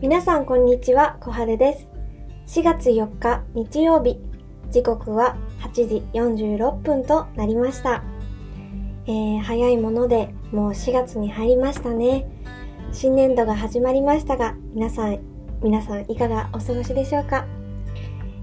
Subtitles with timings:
[0.00, 1.72] 皆さんこんにちは、小春で
[2.46, 2.60] す。
[2.60, 4.20] 4月4日日曜日、
[4.70, 8.04] 時刻は8時46分となりました。
[9.06, 12.30] えー、早いものでもう4月に入りましたね。
[12.92, 15.18] 新年度が始まりましたが、皆さん、
[15.64, 17.44] 皆さんいかがお過ごしでしょうか？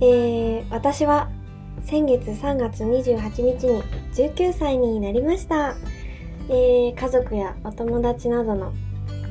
[0.00, 1.28] えー、私は
[1.82, 3.82] 先月3月28日に
[4.14, 5.74] 19歳になりました。
[6.48, 8.72] えー、家族やお友達などの、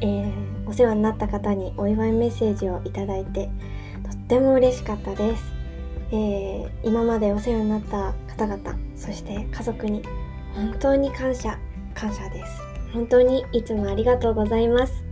[0.00, 3.48] えー、お世話になった方にお祝いメッセージをいただいて
[4.02, 5.44] とっても嬉しかったです、
[6.10, 10.02] えー、今までお世話になった方々そして家族に
[10.54, 11.58] 本当に感謝
[11.94, 12.62] 感謝です。
[12.92, 15.04] 本当にいつもありがとうございます、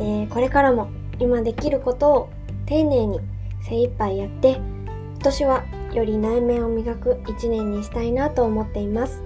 [0.00, 2.30] えー、これからも今できることを
[2.66, 3.20] 丁寧に
[3.62, 9.22] 精一杯やって今年はより内面を磨く一年にしたいなと思っています。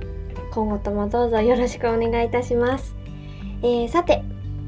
[0.52, 2.94] 今後ともどうぞよろしくお願いいたします、
[3.62, 4.22] えー、さて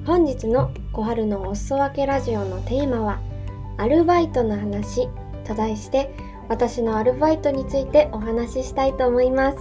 [0.06, 3.20] 本日の小春のお裾分けラジオのテーマは
[3.78, 5.08] アルバイトの話
[5.44, 6.14] と題して
[6.46, 9.58] 私のアルバイトについてお話ししたいと思います。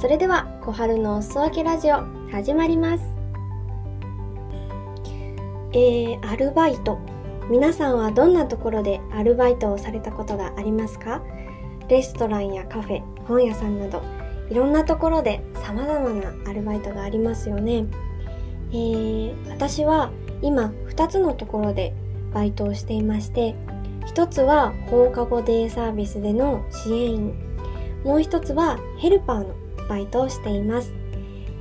[0.00, 3.04] それでは小春のお裾分けラジオ始まります。
[5.72, 7.00] えー、アルバイト。
[7.50, 11.20] 皆さんはどんなところでアルバイトをされたことがありますか？
[11.88, 14.02] レストランやカフェ本屋さんなど
[14.48, 17.86] いろんなところで様々なアルバイトがありますよね。
[18.74, 20.10] えー、私は
[20.42, 21.94] 今2つのところで
[22.32, 23.54] バイトをしていまして
[24.04, 27.34] 一つは放課後デイサービスでの支援員。
[28.04, 29.54] もう一つはヘルパーの
[29.88, 30.92] バイトをしています。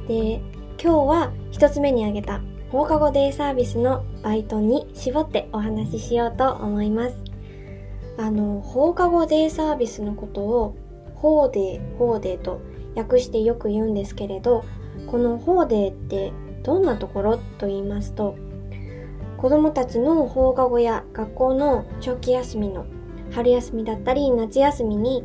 [0.08, 0.41] で
[0.81, 7.16] 今日は一つ目に挙げた放課後デイサービスのバイトに絞ってお話ししようと思います。
[8.17, 10.75] あの放課後デイサービスのことを
[11.16, 12.59] ホーデーホーデーと
[12.95, 14.66] 訳してよく言うんですけれど
[15.08, 18.36] このホーデーってどんなところと言いますと
[19.38, 22.86] 子どもたちの放課後や学校の長期休みの
[23.31, 25.24] 春休みだったり夏休みに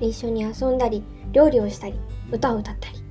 [0.00, 1.98] 一緒に遊んだり料理をしたり
[2.30, 3.04] 歌を歌ったり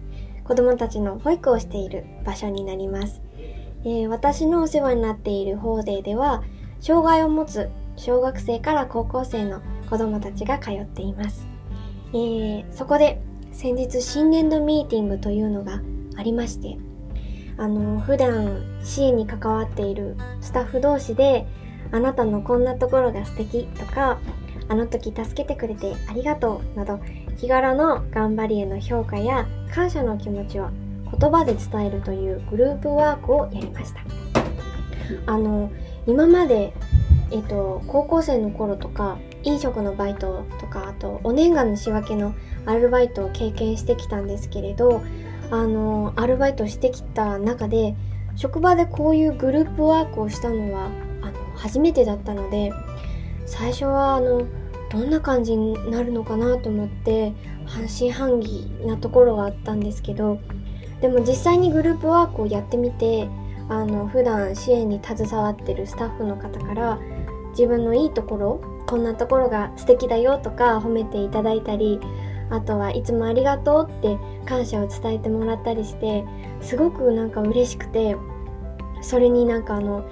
[0.44, 3.22] 子どもたちの保育をしている場所になります、
[3.84, 6.44] えー、私のお世話になっているホーデでは
[6.80, 11.48] 障害を持つ小学生から高校生の子どもたちが通っています、
[12.14, 13.22] えー、そこで
[13.52, 15.81] 先日新年度ミーティングというのが
[16.18, 16.78] ありまして
[17.63, 21.47] あの普段支援に関わっているスタッフ同士で
[21.94, 24.19] あなたのこんなところが素敵とか
[24.68, 27.00] あの時助けてくれてありがとうなど
[27.38, 30.68] 日頃の頑張りへの評価や感謝の気持ちを
[31.18, 34.01] 言葉で伝えるというグループワークをやりました。
[35.25, 35.72] あの
[36.06, 36.74] 今まで
[37.31, 42.35] えっと高校生の頃とか飲食のバイトとかあとお年賀の仕分けの
[42.66, 45.01] アルバイトを経験してきたんですけれど
[45.53, 47.96] あのアルバイトしてきた中で
[48.36, 50.90] 職場でこういうグループワークをしたのは
[51.22, 52.72] あの初めてだったので
[53.46, 54.47] 最初はあの
[54.92, 57.34] どんな感じになるのかなと思って
[57.68, 60.40] 半信半疑なところがあったんですけど
[61.02, 63.30] でも実際にグループワークをやってみて
[63.69, 67.00] あの普段支援に携わってるスタッフの方から
[67.52, 72.00] 自分のいいところこんなところが素敵だよとか褒めていただいたり
[72.53, 76.24] あとはいつもありがとうって感謝を伝えてもらったりして
[76.62, 78.16] すごくなんか嬉しくて
[79.02, 80.08] それになんかあの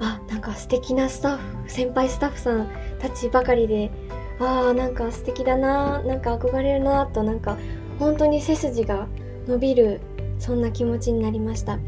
[0.00, 2.68] あなんか素敵なスタッフ先輩スタッフさん
[3.00, 3.90] たちばかりで
[4.38, 7.56] あーなんか素敵だななんか憧れるなとなんか
[7.98, 9.08] 本当に背筋が
[9.46, 10.00] 伸びる
[10.38, 11.78] そんな気持ちになりました。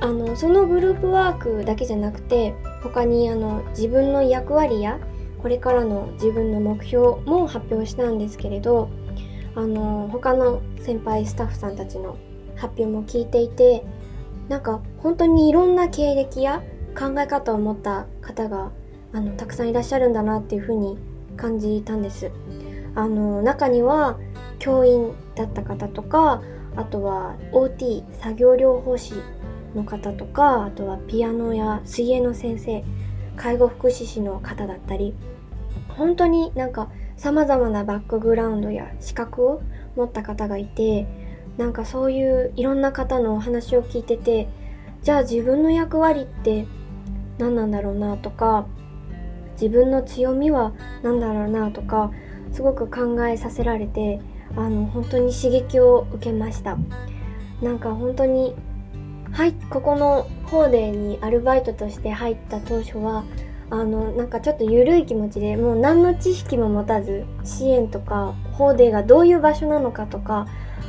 [0.00, 5.00] あのそのグループワークだけじゃなくて他にあの自分の役割や
[5.40, 8.88] これからの自分の目標も発表したんですけれど
[9.54, 12.16] あの他の先輩スタッフさんたちの
[12.56, 13.84] 発表も聞いていて
[14.48, 16.62] なんか本当にいろんな経歴や
[16.98, 18.72] 考え方を持った方が
[19.12, 20.98] あのたくさんいらっしゃるんだなっていうふうに
[21.36, 22.30] 感じたんです。
[22.94, 24.18] あの中には
[24.58, 26.42] 教員だった方とか
[26.74, 29.14] あとは OT 作業療法士
[29.74, 32.84] の方とかあとはピアノや水泳の先生
[33.36, 35.14] 介護福祉士の方だったり
[35.98, 39.60] 本当になんか様々なバックグラウンドや資格を
[39.96, 41.06] 持った方がいて
[41.56, 44.48] なんかそういういろんな方のお話を聞いてて
[45.02, 46.66] じゃあ自分の役割って
[47.38, 48.66] 何なんだろうなとか
[49.60, 50.72] 自分の強みは
[51.02, 52.12] 何だろうなとか
[52.52, 54.20] すごく考えさせられて
[54.56, 56.78] あの本当に刺激を受けました。
[57.60, 58.54] なんか本当に
[59.32, 63.24] はいここのホーデーにアルバイトとして入った当初は
[63.70, 70.46] あのなんかちょっと緩い気持ちでもう何の知識も持たず支援とかホーデーがどういう場所なのかとか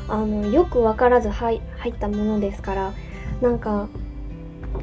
[0.08, 2.94] あのよく分からず入入ったものですから
[3.42, 3.90] なんか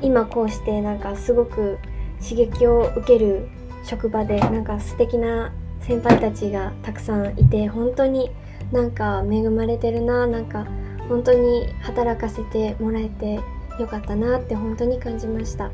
[0.03, 1.79] 今こうしてなんかすごく
[2.23, 3.49] 刺激を受ける
[3.85, 8.31] 職場でなんか素敵な先輩たちがたくさんいて本当に
[8.73, 10.67] なんか恵まれてるななんか
[11.09, 13.41] 本当に働かせてもらえて
[13.79, 15.71] よかったなって本当に感じました。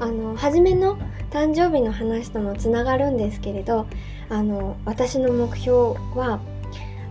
[0.00, 0.98] あの初めの
[1.30, 3.86] 誕生日の話ともつながるんですけれど
[4.28, 6.40] あの私の目標は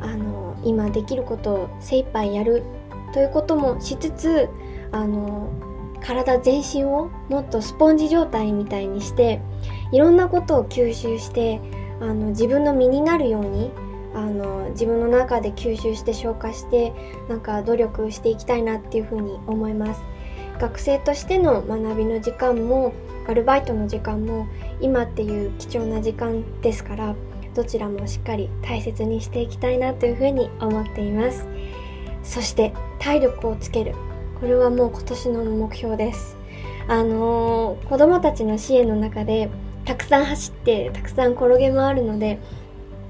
[0.02, 2.64] あの今できることを精一杯やる
[3.14, 4.50] ということもしつつ
[4.92, 5.50] あの
[6.02, 9.42] 体全身をもっとスポンジ状態みたいにして
[9.92, 11.60] いろんなことを吸収して
[12.00, 13.72] あの自分の身になるように
[14.14, 16.94] あの自分の中で吸収して消化して
[17.28, 20.02] なんか努力していきたいなっていうふうに思います。
[20.60, 22.94] 学生としての学びの時間も
[23.28, 24.48] アルバイトの時間も
[24.82, 27.16] 今っていう貴重な時間ですから
[27.56, 31.48] どちらもしっかり大切にしていきたいなというふうに思っています。
[32.24, 33.94] そして体力をつける。
[34.40, 36.36] これはもう今年の目標です。
[36.88, 39.50] あのー、子供たちの支援の中で
[39.86, 42.40] たくさん走ってたくさん転げ回るので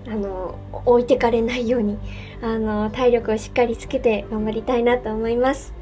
[0.07, 0.56] あの、
[0.86, 1.98] 置いてかれないように
[2.41, 5.74] あの、体力をしっかりつけて頑張りたいなと思います。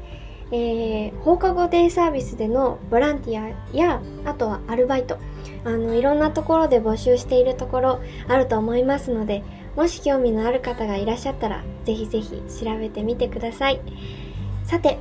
[0.50, 5.18] えー、放課後デイサービスでのボランティアやあとはアルバイト。
[5.64, 9.42] あのいろんなところで募集しているところあると思いますので
[9.76, 13.80] もし興味のある方がいらっしゃったらぜひぜひ調べてみてください。
[14.64, 14.98] さて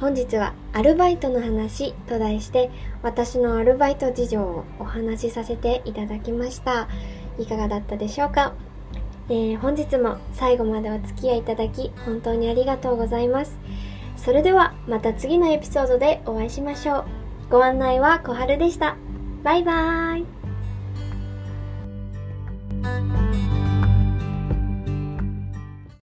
[0.00, 2.70] 本日はアルバイトの話と題して
[3.02, 6.88] 私のアルバイト事情をお話しさせていただきました。
[7.38, 8.54] いかがだったでしょうか、
[9.28, 13.58] えー、本日も最後までお付き合いいただき本当にありがとうございます。
[14.24, 17.04] それではまた次のエピソードでお会いしましょう。
[17.50, 18.96] ご案内は小春でした。
[19.42, 20.43] バイバーイ。